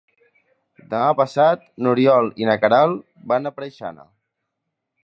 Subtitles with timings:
[0.93, 4.13] Demà passat n'Oriol i na Queralt van a Preixana.